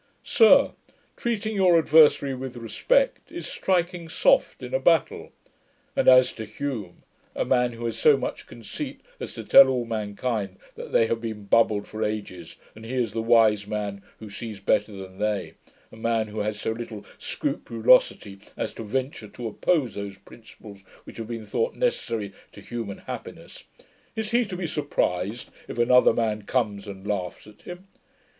[0.23, 0.71] Sir,
[1.15, 5.31] treating your adversary with respect, is striking soft in a battle.
[5.95, 7.03] And as to Hume
[7.35, 11.21] a man who has so much conceit as to tell all mankind that they have
[11.21, 15.53] been bubbled for ages, and he is the wise man who sees better than they
[15.91, 21.17] a man who has so little scrupulosity as to venture to oppose those principles which
[21.17, 23.65] have been thought necessary to human happiness
[24.15, 27.87] is he to be surprised if another man comes and laughs at him?